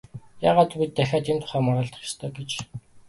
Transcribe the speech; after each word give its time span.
Яагаад 0.49 0.71
бид 0.79 0.91
дахиад 0.95 1.25
энэ 1.31 1.41
тухай 1.43 1.61
маргалдах 1.65 2.01
ёстой 2.09 2.29
гэж? 2.37 2.49